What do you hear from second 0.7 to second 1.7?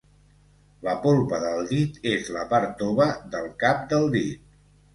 La polpa del